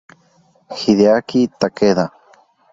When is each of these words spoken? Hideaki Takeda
Hideaki 0.79 1.41
Takeda 1.59 2.05